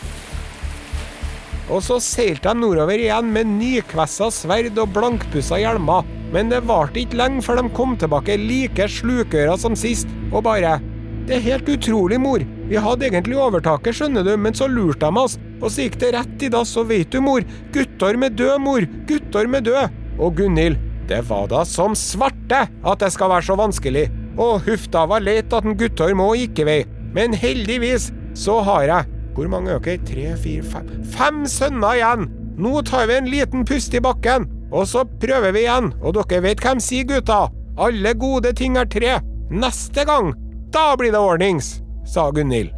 [1.71, 7.03] Og så seilte de nordover igjen med nykvessa sverd og blankpussa hjelmer, men det varte
[7.03, 10.81] ikke lenge før de kom tilbake like slukøra som sist, og bare
[11.23, 12.43] Det er helt utrolig, mor.
[12.67, 15.37] Vi hadde egentlig overtaket, skjønner du, men så lurte de oss.
[15.63, 17.47] Og så gikk det rett i dass, så veit du, mor.
[17.71, 18.83] Guttorm er død, mor.
[19.07, 19.95] Guttorm er død.
[20.19, 24.09] Og Gunhild, det var da som svarte at det skal være så vanskelig.
[24.35, 26.81] Og huff da, var leit at en Guttorm òg gikk i vei.
[27.15, 30.01] Men heldigvis så har jeg Hvor mange er dere?
[30.05, 32.29] Tre, fire, fem Fem sønner igjen!
[32.61, 35.93] Nå tar vi en liten pust i bakken, og så prøver vi igjen.
[36.03, 37.47] Og dere vet hvem sier, gutta?
[37.81, 39.17] Alle gode ting er tre.
[39.53, 40.35] Neste gang,
[40.73, 42.73] da blir det ordnings, sa Gunhild.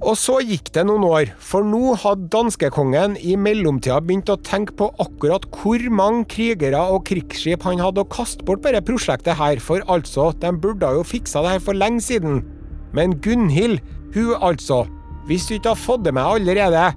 [0.00, 4.72] Og så gikk det noen år, for nå hadde danskekongen i mellomtida begynt å tenke
[4.78, 9.36] på akkurat hvor mange krigere og krigsskip han hadde å kaste bort på dette prosjektet
[9.36, 12.40] her, for altså, de burde jo fiksa det her for lenge siden.
[12.96, 13.82] Men Gunhild,
[14.14, 14.84] hun altså,
[15.28, 16.90] hvis du ikke har fått det med allerede,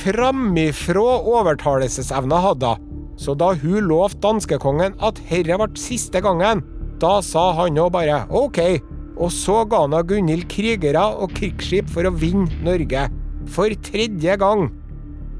[0.00, 2.86] framifrå overtalelsesevna hadde hun.
[3.20, 6.62] Så da hun lovte danskekongen at herre ble siste gangen,
[7.00, 8.60] da sa han jo bare OK,
[9.20, 13.08] og så ga han Gunhild krigere og krigsskip for å vinne Norge.
[13.50, 14.70] For tredje gang.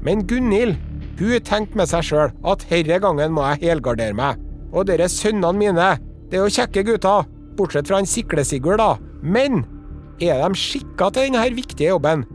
[0.05, 0.77] Men Gunhild,
[1.17, 4.37] hun tenkte med seg sjøl at herre gangen må jeg helgardere meg.
[4.71, 5.89] Og dere sønnene mine,
[6.29, 7.25] det er jo kjekke gutter,
[7.57, 8.95] bortsett fra han Sikle-Sigurd, da.
[9.21, 9.65] Men
[10.21, 12.25] er de skikka til denne viktige jobben?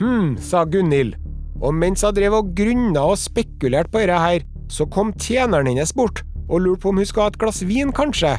[0.00, 1.16] Hm, sa Gunhild.
[1.64, 5.94] Og mens hun drev og grunna og spekulerte på dette her, så kom tjeneren hennes
[5.96, 8.36] bort og lurte på om hun skulle ha et glass vin, kanskje.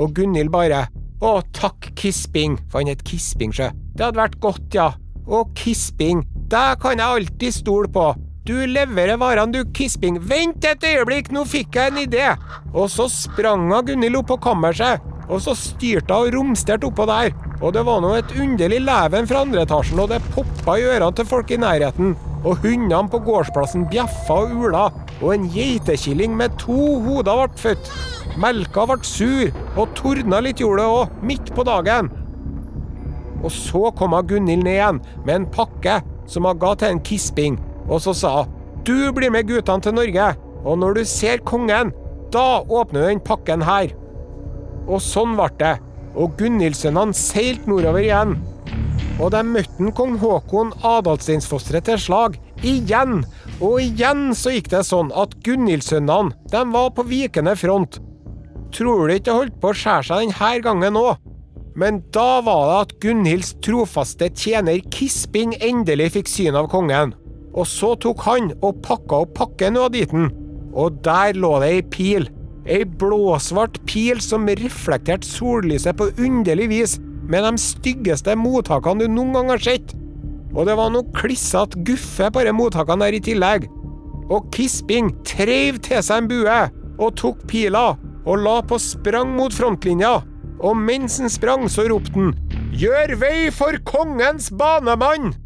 [0.00, 0.86] Og Gunhild bare
[1.24, 3.70] å, takk, Kisping, for han het Kisping, sjø.
[3.96, 4.90] Det hadde vært godt, ja.
[5.26, 6.22] Å, Kisping,
[6.52, 8.10] deg kan jeg alltid stole på.
[8.46, 10.20] Du leverer varene, du, Kisping.
[10.22, 12.28] Vent et øyeblikk, nå fikk jeg en idé!
[12.74, 17.06] Og så sprang hun Gunhild opp på kammerset, og så styrte hun og romsterte oppå
[17.08, 17.32] der.
[17.60, 21.12] Og det var nå et underlig leven fra andre etasjen, og det poppa i ørene
[21.16, 22.14] til folk i nærheten.
[22.46, 24.84] Og hundene på gårdsplassen bjeffa og ula,
[25.22, 27.90] og en geitekilling med to hoder ble født.
[28.40, 32.12] Melka ble sur, og tordna litt gjorde det òg, midt på dagen.
[33.42, 37.58] Og så kom Gunhild ned igjen med en pakke som hun ga til en Kisping,
[37.86, 38.52] og så sa hun
[38.86, 40.26] du blir med guttene til Norge,
[40.62, 41.88] og når du ser kongen,
[42.30, 43.90] da åpner du den pakken her.
[44.86, 45.76] Og sånn ble det,
[46.16, 48.36] og Gunhildsønnene seilte nordover igjen.
[49.20, 52.36] Og de møtte kong Haakon Adalsteinsfosteret til slag.
[52.64, 53.22] Igjen!
[53.60, 58.00] Og igjen så gikk det sånn at Gunhildsønnene de var på vikende front.
[58.76, 61.14] Tror du ikke det holdt på å skjære seg denne gangen òg?
[61.76, 67.12] Men da var det at Gunhilds trofaste tjener Kisping endelig fikk syn av kongen.
[67.56, 70.30] Og så tok han og pakka opp pakken hun hadde gitt ham.
[70.76, 72.28] Og der lå det ei pil.
[72.66, 79.36] Ei blåsvart pil som reflekterte sollyset på underlig vis, med de styggeste mottakene du noen
[79.36, 79.94] gang har sett.
[80.54, 83.68] Og det var noe klissete guffe på de mottakene der i tillegg.
[84.26, 86.58] Og Kisping treiv til seg en bue
[86.96, 87.92] og tok pila
[88.26, 90.18] og la på sprang mot frontlinja.
[90.66, 92.34] Og mens han sprang, så ropte han
[92.72, 95.36] 'Gjør vei for kongens banemann!'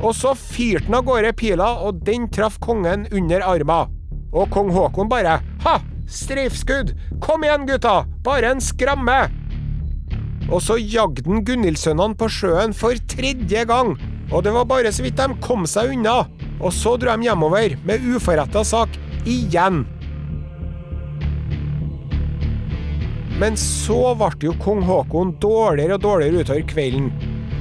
[0.00, 3.92] Og så fyrte han av gårde pila, og den traff kongen under armen.
[4.32, 5.80] Og kong Haakon bare 'Ha!
[6.08, 6.92] Streifskudd!
[7.20, 8.04] Kom igjen, gutta!
[8.24, 9.30] Bare en skramme!'
[10.52, 13.94] Og så jagde han Gunhildsønnene på sjøen for tredje gang,
[14.28, 16.26] og det var bare så vidt de kom seg unna.
[16.60, 18.92] Og så dro de hjemover med uforretta sak
[19.24, 19.86] igjen.
[23.40, 27.10] Men så ble jo kong Haakon dårligere og dårligere utover kvelden.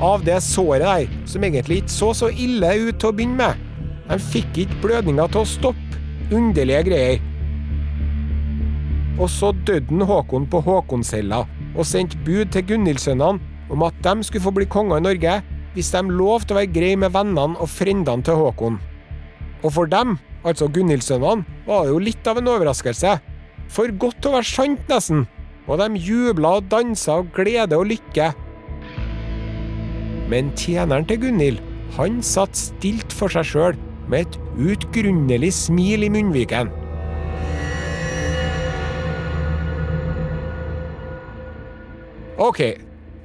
[0.03, 3.67] Av det såret der, som egentlig ikke så så ille ut til å begynne med.
[4.09, 6.01] De fikk ikke blødninga til å stoppe.
[6.33, 7.32] Underlige greier.
[9.19, 14.43] Og så døde Håkon på Håkonshella og sendte bud til Gunhildsønnene om at de skulle
[14.43, 15.35] få bli konger i Norge
[15.73, 18.79] hvis de lovte å være greie med vennene og frendene til Håkon.
[19.63, 23.15] Og for dem, altså Gunhildsønnene, var det jo litt av en overraskelse.
[23.73, 25.25] For godt til å være sant, nesten
[25.63, 28.33] og de jubla og dansa av glede og lykke.
[30.31, 31.61] Men tjeneren til Gunhild,
[31.97, 34.39] han satt stilt for seg sjøl, med et
[34.73, 36.71] utgrunnelig smil i munnviken.
[42.41, 42.59] Ok,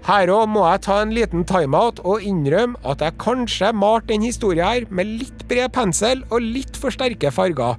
[0.05, 4.29] her òg må jeg ta en liten timeout og innrømme at jeg kanskje malte denne
[4.29, 7.79] historien her med litt bred pensel og litt for sterke farger.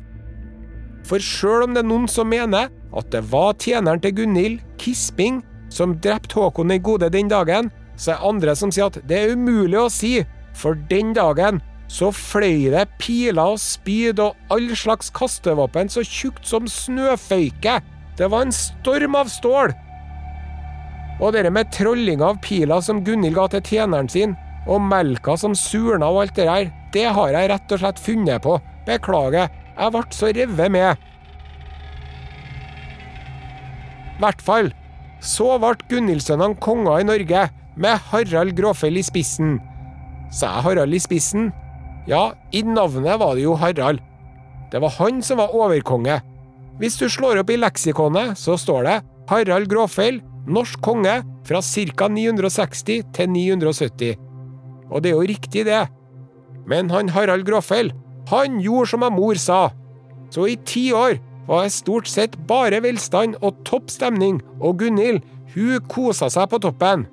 [1.06, 5.44] For sjøl om det er noen som mener at det var tjeneren til Gunhild, Kisping,
[5.70, 9.36] som drepte Håkon den gode den dagen, så er andre som sier at det er
[9.38, 10.24] umulig å si,
[10.58, 16.46] for den dagen så fløy det piler og spyd og all slags kastevåpen så tjukt
[16.46, 17.80] som snøføyke.
[18.18, 19.74] Det var en storm av stål.
[21.20, 24.38] Og det med trolling av piler som Gunhild ga til tjeneren sin,
[24.70, 28.44] og melka som surna og alt det der, det har jeg rett og slett funnet
[28.44, 28.58] på.
[28.88, 31.10] Beklager, jeg ble så revet med.
[34.20, 34.70] hvert fall.
[35.24, 37.48] Så ble Gunhildsønnene konger i Norge,
[37.80, 39.58] med Harald Gråfell i spissen.
[40.36, 41.50] Sa jeg Harald i spissen?
[42.10, 44.02] Ja, i navnet var det jo Harald.
[44.72, 46.20] Det var han som var overkonge.
[46.80, 48.98] Hvis du slår opp i leksikonet, så står det
[49.32, 52.08] Harald Gråfell, norsk konge fra ca.
[52.08, 54.16] 960 til 970.
[54.90, 55.88] Og det er jo riktig, det.
[56.70, 57.92] Men han Harald Gråfell,
[58.30, 59.70] han gjorde som mor sa.
[60.30, 61.18] Så i ti år
[61.50, 65.24] var det stort sett bare velstand og topp stemning, og Gunhild,
[65.56, 67.08] hun kosa seg på toppen.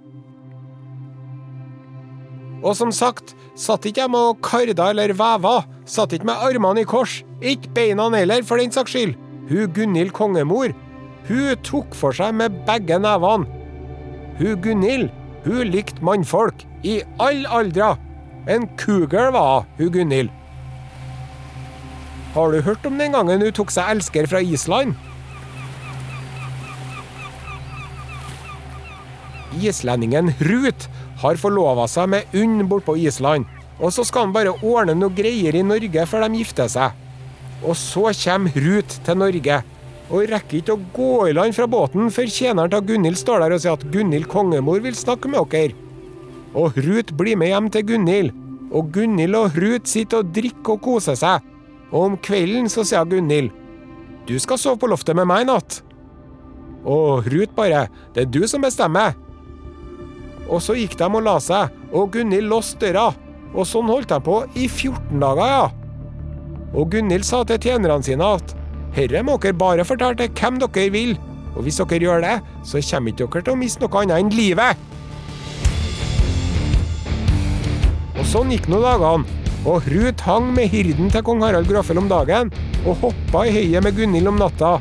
[2.61, 6.83] Og som sagt, satt ikke jeg med og karda eller veva, satt ikke med armene
[6.83, 9.17] i kors, ikke beina heller, for den saks skyld.
[9.49, 10.75] Hun Gunhild kongemor,
[11.29, 13.47] hun tok for seg med begge nevene.
[14.39, 15.11] Hun Gunhild,
[15.47, 17.95] hun likte mannfolk, i alle aldre.
[18.47, 20.31] En cougar var hun Gunhild.
[22.37, 24.95] Har du hørt om den gangen hun tok seg elsker fra Island?
[29.57, 30.91] Islendingen Ruth
[31.23, 33.47] har forlova seg med Unn bortpå Island.
[33.81, 36.93] Og så skal han bare ordne noe greier i Norge før de gifter seg.
[37.65, 39.62] Og så kommer Ruth til Norge.
[40.07, 43.57] Og rekker ikke å gå i land fra båten før tjeneren til Gunhild står der
[43.57, 45.75] og sier at Gunhild kongemor vil snakke med dere.
[46.57, 48.33] Og Ruth blir med hjem til Gunhild.
[48.71, 51.45] Og Gunhild og Ruth sitter og drikker og koser seg.
[51.90, 53.53] Og om kvelden så sier Gunhild
[54.27, 55.77] du skal sove på loftet med meg i natt.
[56.83, 59.14] Og Ruth bare det er du som bestemmer.
[60.51, 63.12] Og så gikk de og la seg, og Gunhild låste døra.
[63.55, 65.66] Og sånn holdt de på i 14 dager, ja.
[66.75, 68.55] Og Gunhild sa til tjenerne sine at
[68.97, 71.17] herre må dere bare fortelle til hvem dere vil,
[71.55, 74.33] og hvis dere gjør det, så kommer ikke dere til å miste noe annet enn
[74.35, 74.85] livet.
[78.17, 82.07] Og sånn gikk nå dagene og Ruth hang med hirden til kong Harald Gråfell om
[82.11, 82.53] dagen,
[82.87, 84.77] og hoppa i høyet med Gunhild om natta.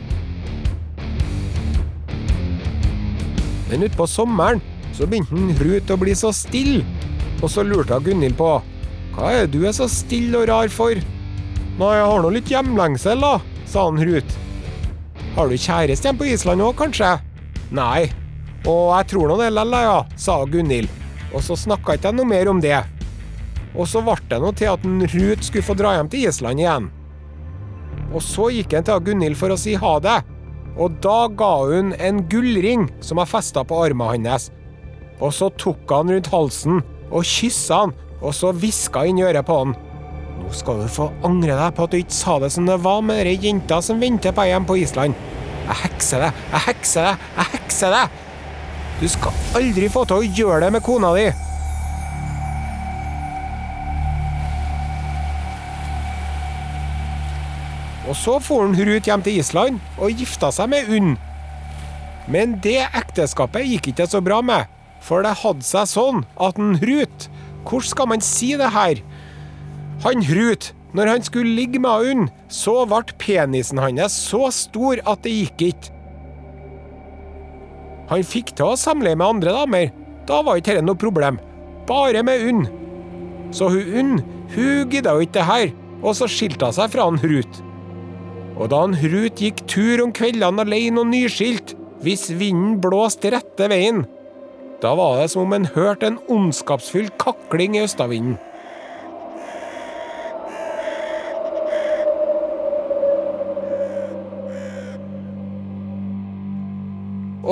[3.71, 4.61] Men utpå sommeren
[4.93, 6.83] så begynte Ruth å bli så stille,
[7.41, 8.51] og så lurte Gunhild på
[9.15, 10.93] hva er det du er så stille og rar for?
[11.79, 14.35] Nei, jeg har nå litt hjemlengsel, da, sa han Ruth.
[15.35, 17.15] Har du kjæreste hjemme på Island òg, kanskje?
[17.75, 18.07] Nei.
[18.65, 20.89] Og jeg tror nå det lell, ja, sa Gunhild.
[21.35, 22.77] Og så snakka ikke jeg noe mer om det.
[23.75, 26.87] Og så ble det noe til at Ruth skulle få dra hjem til Island igjen.
[28.13, 30.21] Og så gikk han til Gunhild for å si ha det.
[30.75, 34.49] og da ga hun en gullring som var festa på armen hans.
[35.23, 39.47] Og så tok han rundt halsen og kyssa han, og så hviska inn i øret
[39.47, 39.75] på han.
[40.35, 43.01] Nå skal du få angre deg på at du ikke sa det som det var
[43.05, 45.15] med den jenta som venter på hjemme på Island.
[45.65, 48.21] Jeg hekser deg, jeg hekser deg, jeg hekser deg!
[48.99, 51.25] Du skal aldri få til å gjøre det med kona di!
[58.05, 61.15] Og så for Ruth hjem til Island og gifta seg med Unn.
[62.29, 64.69] Men det ekteskapet gikk ikke så bra med,
[65.01, 67.31] for det hadde seg sånn at en Ruth
[67.65, 68.99] Hvordan skal man si det her?
[70.03, 75.23] Han Hrut, når han skulle ligge med Unn, så ble penisen hans så stor at
[75.23, 75.91] det gikk ikke.
[78.11, 79.93] Han fikk til å samleie med andre damer.
[80.29, 81.39] Da var ikke dette noe problem.
[81.89, 82.65] Bare med Unn.
[83.55, 84.19] Så hun Unn,
[84.53, 85.71] hun gidda jo ikke det her,
[86.03, 87.61] og så skilte hun seg fra han Hrut.
[88.55, 91.73] Og da han Hrut gikk tur om kveldene alene og nyskilt,
[92.05, 94.03] hvis vinden blåste rette veien,
[94.83, 98.35] da var det som om en hørte en ondskapsfull kakling i østavinden.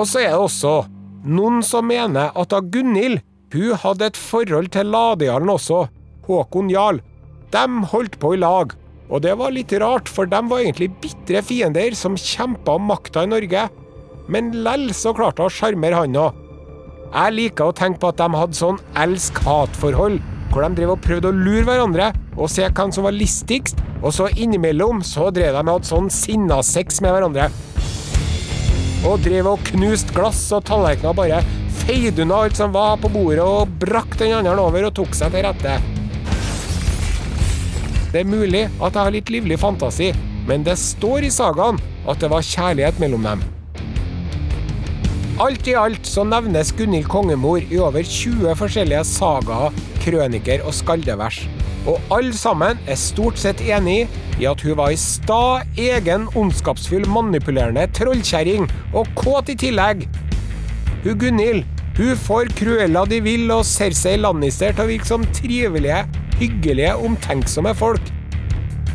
[0.03, 0.71] Og så er det også
[1.23, 3.21] noen som mener at da Gunhild
[3.53, 5.85] hun hadde et forhold til Ladejarlen også,
[6.25, 6.99] Håkon Jarl.
[7.53, 8.73] De holdt på i lag,
[9.07, 13.23] og det var litt rart, for de var egentlig bitre fiender som kjempa om makta
[13.23, 13.67] i Norge.
[14.27, 16.39] Men lell så klarte hun å sjarmere han òg.
[17.13, 20.17] Jeg liker å tenke på at de hadde sånn elsk-hat-forhold,
[20.51, 24.11] hvor de drev og prøvde å lure hverandre og se hvem som var listigst, og
[24.17, 27.53] så innimellom så drev de og hadde sånn sinnasex med hverandre
[29.03, 31.41] og drev og knuste glass og tallerkener bare
[31.83, 35.33] feide unna alt som var på bordet, og brakk den andre over og tok seg
[35.33, 35.79] til rette.
[38.13, 40.11] Det er mulig at jeg har litt livlig fantasi,
[40.47, 43.43] men det står i sagaen at det var kjærlighet mellom dem.
[45.41, 49.73] Alt i alt så nevnes Gunhild kongemor i over 20 forskjellige sagaer,
[50.05, 51.41] krøniker og skaldevers.
[51.89, 54.05] Og alle sammen er stort sett enig
[54.39, 60.07] i at hun var ei sta, egen, ondskapsfull, manipulerende trollkjerring, og kåt i tillegg.
[61.03, 65.99] Hun Gunhild hun får Cruella de Vil og Cersei Lannister til å virke som trivelige,
[66.39, 68.07] hyggelige, omtenksomme folk.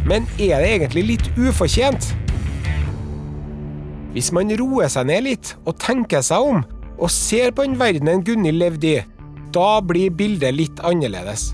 [0.09, 2.09] Men er det egentlig litt ufortjent?
[4.17, 6.65] Hvis man roer seg ned litt og tenker seg om,
[6.99, 9.07] og ser på den verdenen Gunhild levde i,
[9.55, 11.53] da blir bildet litt annerledes.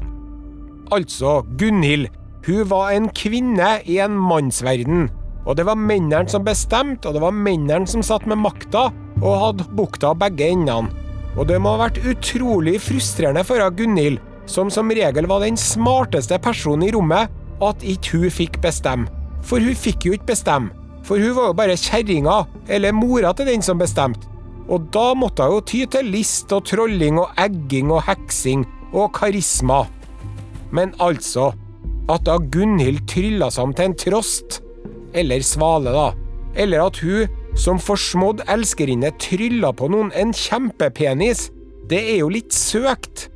[0.92, 2.08] Altså, Gunhild,
[2.46, 5.08] hun var en kvinne i en mannsverden.
[5.44, 8.90] Og det var mennene som bestemte, og det var mennene som satt med makta
[9.22, 10.92] og hadde bukta begge endene.
[11.34, 16.38] Og det må ha vært utrolig frustrerende for Gunhild, som som regel var den smarteste
[16.38, 17.32] personen i rommet,
[17.64, 19.08] at ikke hun fikk bestemme.
[19.44, 20.72] For hun fikk jo ikke bestemme.
[21.04, 24.28] For hun var jo bare kjerringa, eller mora til den som bestemte.
[24.68, 29.10] Og da måtte hun jo ty til list og trolling og egging og heksing og
[29.16, 29.82] karisma.
[30.74, 31.52] Men altså,
[32.10, 34.60] at da Gunhild trylla om til en trost,
[35.14, 36.08] eller svale, da,
[36.58, 41.48] eller at hun som forsmådd elskerinne trylla på noen en kjempepenis,
[41.90, 43.28] det er jo litt søkt.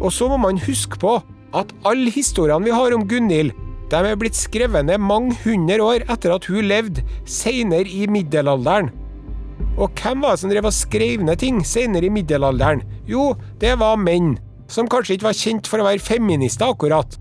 [0.00, 1.18] Og så må man huske på
[1.54, 3.52] at alle historiene vi har om Gunhild,
[3.92, 8.88] de er blitt skrevet ned mange hundre år etter at hun levde, senere i middelalderen.
[9.76, 12.82] Og hvem var det som drev og skrev ned ting senere i middelalderen?
[13.06, 14.34] Jo, det var menn
[14.70, 17.18] som kanskje ikke var kjent for å være feminister, akkurat.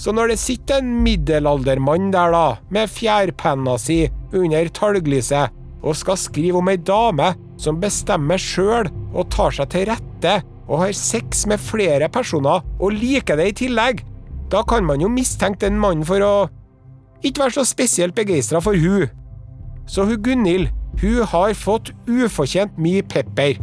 [0.00, 6.18] Så når det sitter en middelaldermann der, da, med fjærpenna si under talglyset, og skal
[6.18, 11.44] skrive om ei dame som bestemmer sjøl og tar seg til rette og har sex
[11.50, 14.00] med flere personer og liker det i tillegg,
[14.48, 16.34] da kan man jo mistenke den mannen for å
[17.24, 19.06] ikke være så spesielt begeistra for hun.
[19.88, 23.60] Så hun Gunhild, hun har fått ufortjent mye pepper.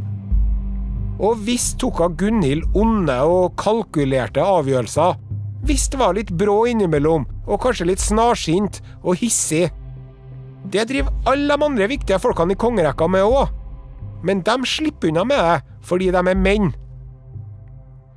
[1.21, 5.19] Og visst tok hun Gunhild onde og kalkulerte avgjørelser.
[5.67, 9.67] Hvis det var litt brå innimellom, og kanskje litt snarsint og hissig.
[10.71, 13.51] Det driver alle de andre viktige folkene i kongerekka med òg.
[14.25, 16.71] Men de slipper unna med det, fordi de er menn.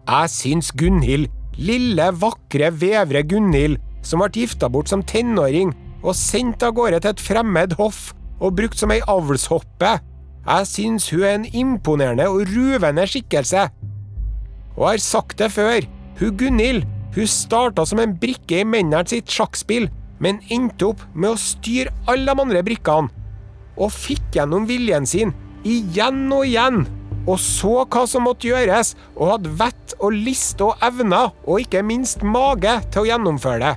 [0.04, 5.72] Jeg syns Gunhild, lille, vakre, vevre Gunhild, som ble gifta bort som tenåring
[6.04, 8.10] og sendt av gårde til et fremmed hoff
[8.40, 9.94] og brukt som ei avlshoppe,
[10.44, 13.68] jeg syns hun er en imponerende og ruvende skikkelse.
[14.74, 15.86] Og jeg har sagt det før,
[16.20, 16.84] hun Gunhild,
[17.14, 19.88] hun starta som en brikke i mennene sitt sjakkspill,
[20.22, 23.10] men endte opp med å styre alle de andre brikkene.
[23.74, 25.32] Og fikk gjennom viljen sin,
[25.66, 26.84] igjen og igjen.
[27.24, 31.82] Og så hva som måtte gjøres, og hadde vett og liste og evner, og ikke
[31.86, 33.74] minst mage, til å gjennomføre det.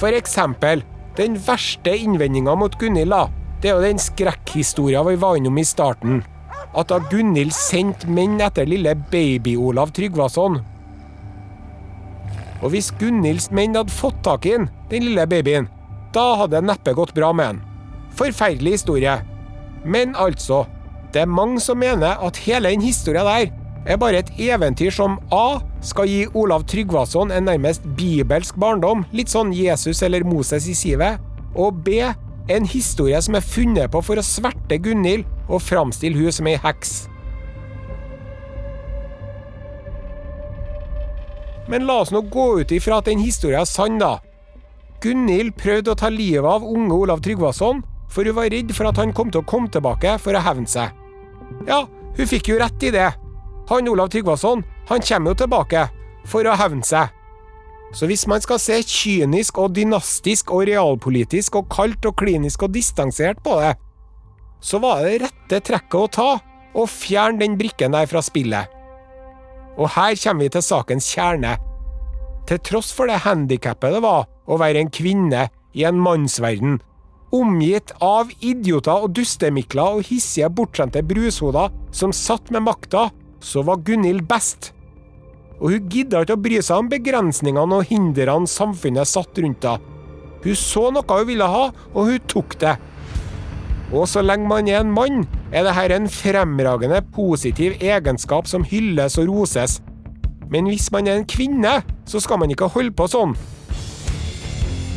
[0.00, 3.26] For eksempel, Den verste innvendinga mot Gunhild, da,
[3.62, 6.22] det er jo den skrekkhistoria vi var innom i starten.
[6.74, 10.58] At da Gunhild sendte menn etter lille baby-Olav Tryggvason.
[12.62, 15.68] Og hvis Gunhilds menn hadde fått tak i den, lille babyen,
[16.14, 17.62] da hadde det neppe gått bra med den.
[18.18, 19.14] Forferdelig historie.
[19.84, 20.64] Men altså,
[21.14, 23.52] det er mange som mener at hele den historia der
[23.86, 29.32] er bare et eventyr som A skal gi Olav Tryggvason en nærmest bibelsk barndom, litt
[29.32, 31.18] sånn Jesus eller Moses i sivet,
[31.54, 31.98] og B
[32.50, 36.58] en historie som er funnet på for å sverte Gunhild og framstille hun som ei
[36.62, 37.04] heks.
[41.70, 44.18] Men la oss nå gå ut ifra at den historien er sann, da.
[45.02, 47.82] Gunhild prøvde å ta livet av unge Olav Tryggvason,
[48.12, 50.68] for hun var redd for at han kom til å komme tilbake for å hevne
[50.68, 50.92] seg.
[51.68, 53.08] Ja, hun fikk jo rett i det.
[53.70, 55.86] Han Olav Tryggvason, han kommer jo tilbake
[56.28, 57.14] for å hevne seg.
[57.92, 62.72] Så hvis man skal se kynisk og dynastisk og realpolitisk og kaldt og klinisk og
[62.72, 63.74] distansert på det,
[64.64, 66.30] så var det rette trekket å ta
[66.72, 68.70] å fjerne den brikken der fra spillet.
[69.76, 71.56] Og her kommer vi til sakens kjerne.
[72.48, 76.80] Til tross for det handikappet det var å være en kvinne i en mannsverden,
[77.32, 83.08] omgitt av idioter og dustemikler og hissige, bortskjemte brushoder som satt med makta,
[83.42, 84.72] så var Gunhild best
[85.62, 89.90] og hun gidda ikke å bry seg om begrensningene og hindrene samfunnet satt rundt henne.
[90.42, 92.74] Hun så noe hun ville ha, og hun tok det.
[93.94, 95.20] Og så lenge man er en mann,
[95.54, 99.78] er dette en fremragende positiv egenskap som hylles og roses.
[100.50, 101.76] Men hvis man er en kvinne,
[102.10, 103.36] så skal man ikke holde på sånn.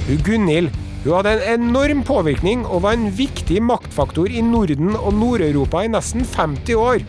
[0.08, 0.74] Hun Gunhild
[1.06, 5.92] hun hadde en enorm påvirkning og var en viktig maktfaktor i Norden og Nord-Europa i
[5.94, 7.06] nesten 50 år.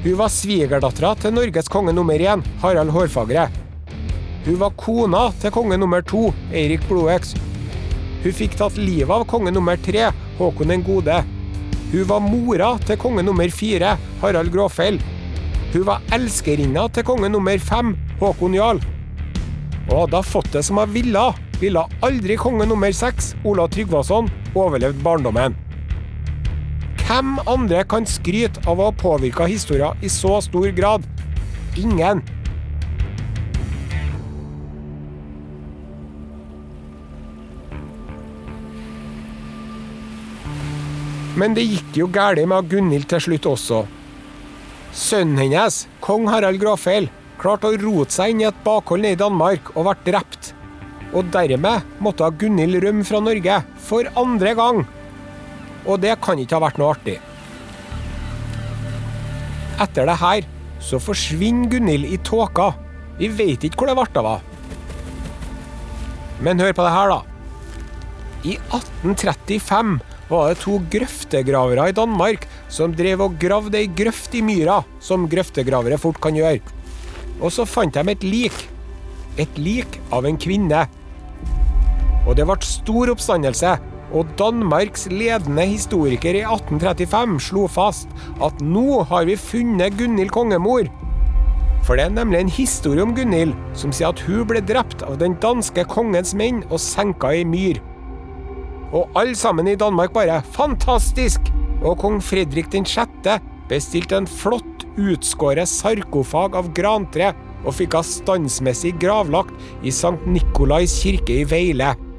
[0.00, 3.50] Hun var svigerdattera til Norges konge nummer én, Harald Hårfagre.
[4.46, 7.34] Hun var kona til konge nummer to, Eirik Blodøks.
[8.22, 11.18] Hun fikk tatt livet av konge nummer tre, Håkon den gode.
[11.92, 14.96] Hun var mora til konge nummer fire, Harald Gråfell.
[15.74, 17.92] Hun var elskerinna til konge nummer fem,
[18.22, 18.80] Håkon Jarl.
[19.90, 21.30] Og hadde hun fått det som hun ville,
[21.60, 25.60] ville aldri konge nummer seks, Olav Tryggvason, overlevd barndommen.
[27.10, 31.02] Hvem andre kan skryte av å ha påvirka historien i så stor grad?
[31.74, 32.20] Ingen.
[41.34, 43.80] Men det gikk jo galt med Gunhild til slutt også.
[44.94, 47.10] Sønnen hennes, kong Harald Gråfeil,
[47.42, 50.52] klarte å rote seg inn i et bakhold nede i Danmark og ble drept.
[51.10, 54.86] Og dermed måtte Gunhild rømme fra Norge, for andre gang.
[55.86, 57.16] Og det kan ikke ha vært noe artig.
[59.80, 60.46] Etter det her
[60.84, 62.72] så forsvinner Gunhild i tåka.
[63.20, 64.46] Vi vet ikke hvor det ble av henne.
[66.40, 67.20] Men hør på det her, da.
[68.48, 69.98] I 1835
[70.30, 75.28] var det to grøftegravere i Danmark som drev og gravde ei grøft i myra, som
[75.28, 76.62] grøftegravere fort kan gjøre.
[77.40, 78.56] Og så fant de et lik.
[79.40, 80.86] Et lik av en kvinne.
[82.24, 83.76] Og det ble stor oppstandelse,
[84.16, 88.10] og Danmarks ledende historiker i 1835 slo fast
[88.42, 90.88] at nå har vi funnet Gunhild kongemor.
[91.86, 95.18] For det er nemlig en historie om Gunhild som sier at hun ble drept av
[95.22, 97.80] den danske kongens menn og senka i myr.
[98.90, 101.52] Og alle sammen i Danmark bare 'fantastisk'!
[101.82, 103.40] Og kong Fredrik 6.
[103.68, 107.32] bestilte en flott utskåret sarkofag av grantre
[107.64, 112.09] og fikk henne standsmessig gravlagt i Sankt Nikolais kirke i Veile.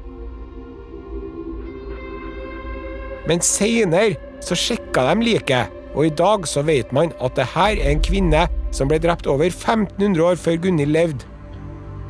[3.28, 7.76] Men seinere så sjekka de liket, og i dag så vet man at det her
[7.76, 11.28] er en kvinne som ble drept over 1500 år før Gunhild levde.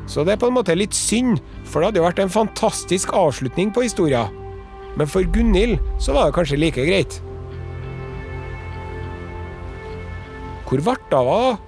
[0.06, 3.12] Så det er på en måte litt synd, for det hadde jo vært en fantastisk
[3.16, 4.26] avslutning på historia.
[4.96, 7.18] Men for Gunhild så var det kanskje like greit.
[10.66, 11.58] Hvor ble det av?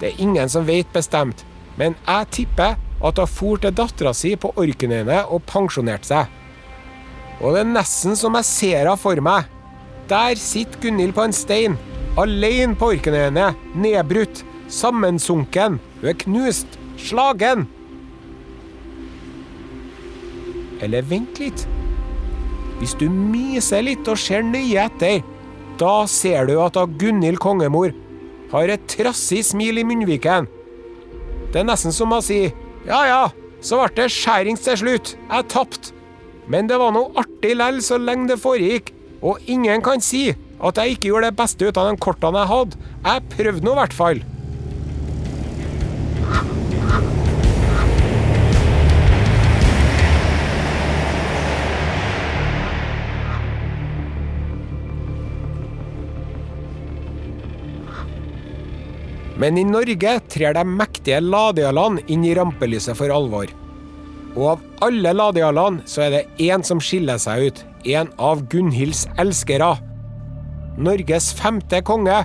[0.00, 1.44] Det er ingen som vet bestemt,
[1.76, 6.39] men jeg tipper at hun for til dattera si på Orknøyene og pensjonerte seg.
[7.40, 9.48] Og det er nesten som jeg ser henne for meg.
[10.10, 11.76] Der sitter Gunhild på en stein,
[12.20, 15.78] alene på Orknøyene, nedbrutt, sammensunken.
[16.00, 17.66] Hun er knust, slagen.
[20.84, 21.64] Eller vent litt.
[22.80, 25.20] Hvis du myser litt og ser nøye etter,
[25.80, 27.92] da ser du at Gunhild kongemor
[28.50, 30.48] har et trassig smil i munnviken.
[31.52, 32.42] Det er nesten som å si
[32.88, 33.22] ja ja,
[33.64, 35.94] så ble det skjærings til slutt, jeg tapte.
[36.48, 40.30] Men det var noe artig lell så lenge det foregikk, og ingen kan si
[40.60, 42.84] at jeg ikke gjorde det beste ut av de kortene jeg hadde.
[43.06, 44.22] Jeg prøvde nå i hvert fall.
[59.40, 63.59] Men i Norge trer de mektige ladeølene inn i rampelyset for alvor.
[64.36, 67.64] Og av alle ladealene så er det én som skiller seg ut.
[67.88, 69.72] En av Gunhilds elskere.
[70.78, 72.22] Norges femte konge.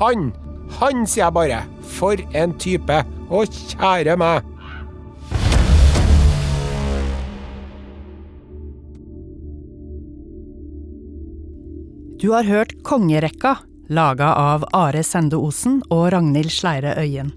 [0.00, 0.32] Han!
[0.80, 1.60] Han, sier jeg bare.
[1.98, 3.02] For en type.
[3.28, 4.50] Å, kjære meg.
[12.24, 13.58] Du har hørt Kongerekka,
[13.92, 17.34] laga av Are Sende Osen og Ragnhild Sleire Øyen.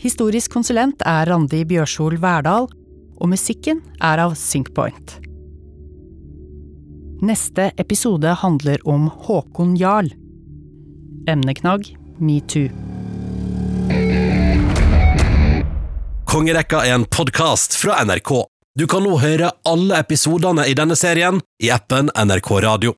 [0.00, 2.70] Historisk konsulent er Randi Bjørsol Verdal,
[3.20, 5.18] og musikken er av Syncpoint.
[7.20, 10.08] Neste episode handler om Håkon Jarl.
[11.28, 12.70] Emneknagg metoo.
[16.30, 18.32] Kongerekka er en podkast fra NRK.
[18.80, 22.96] Du kan nå høre alle episodene i denne serien i appen NRK Radio.